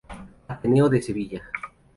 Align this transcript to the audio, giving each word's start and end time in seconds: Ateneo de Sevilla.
Ateneo 0.47 0.89
de 0.89 0.99
Sevilla. 0.99 1.43